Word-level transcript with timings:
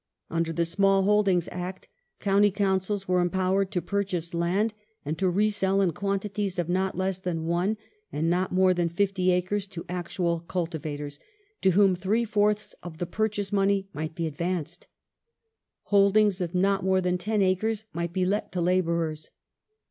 Under 0.31 0.51
the 0.51 0.65
Small 0.65 1.03
Holdings 1.03 1.47
Act 1.51 1.87
County 2.19 2.49
Councils 2.49 3.07
were 3.07 3.19
empowered 3.21 3.69
to 3.69 3.83
purchase 3.83 4.33
land, 4.33 4.73
and 5.05 5.21
re 5.21 5.47
sell 5.51 5.79
in 5.79 5.91
quantities 5.93 6.57
of 6.57 6.67
not 6.67 6.97
less 6.97 7.19
than 7.19 7.45
one 7.45 7.77
and 8.11 8.27
not 8.27 8.51
more 8.51 8.73
than 8.73 8.89
fifty 8.89 9.29
acres 9.29 9.67
to 9.67 9.85
actual 9.87 10.41
cultivatoi 10.41 11.05
s, 11.05 11.19
to 11.61 11.69
whom 11.69 11.95
three 11.95 12.25
fourths 12.25 12.73
of 12.81 12.97
the 12.97 13.05
purchase 13.05 13.51
money 13.53 13.89
might 13.93 14.15
be 14.15 14.25
advanced. 14.25 14.87
Holdings 15.83 16.41
of 16.41 16.55
not 16.55 16.83
more 16.83 16.99
than 16.99 17.19
ten 17.19 17.43
acres 17.43 17.85
might 17.93 18.11
be 18.11 18.25
let 18.25 18.51
to 18.53 18.59
labourei 18.59 19.11
s. 19.11 19.29